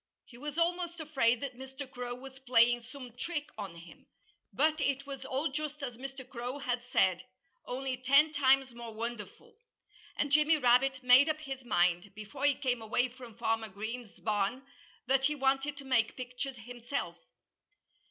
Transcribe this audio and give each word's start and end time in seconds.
He 0.25 0.35
was 0.39 0.57
almost 0.57 0.99
afraid 0.99 1.41
that 1.41 1.55
Mr. 1.59 1.87
Crow 1.87 2.15
was 2.15 2.39
playing 2.39 2.81
some 2.81 3.15
trick 3.17 3.51
on 3.55 3.75
him. 3.75 4.07
But 4.51 4.81
it 4.81 5.05
was 5.05 5.25
all 5.25 5.49
just 5.51 5.83
as 5.83 5.95
Mr. 5.95 6.27
Crow 6.27 6.57
had 6.57 6.83
said 6.83 7.23
only 7.67 7.97
ten 7.97 8.31
times 8.31 8.73
more 8.73 8.95
wonderful. 8.95 9.55
And 10.15 10.31
Jimmy 10.31 10.57
Rabbit 10.57 11.03
made 11.03 11.29
up 11.29 11.41
his 11.41 11.63
mind, 11.63 12.15
before 12.15 12.45
he 12.45 12.55
came 12.55 12.81
away 12.81 13.09
from 13.09 13.37
Farmer 13.37 13.69
Green's 13.69 14.19
barn, 14.19 14.63
that 15.05 15.25
he 15.25 15.35
wanted 15.35 15.77
to 15.77 15.85
make 15.85 16.17
pictures 16.17 16.57
himself. 16.57 17.17